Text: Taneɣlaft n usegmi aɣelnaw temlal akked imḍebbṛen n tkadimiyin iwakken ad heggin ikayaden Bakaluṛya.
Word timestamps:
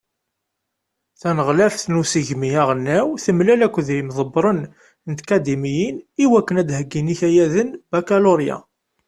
Taneɣlaft 1.19 1.83
n 1.87 1.99
usegmi 2.01 2.49
aɣelnaw 2.61 3.07
temlal 3.23 3.61
akked 3.67 3.87
imḍebbṛen 3.99 4.59
n 5.11 5.13
tkadimiyin 5.19 5.97
iwakken 6.23 6.59
ad 6.61 6.69
heggin 6.77 7.11
ikayaden 7.13 7.69
Bakaluṛya. 7.91 8.57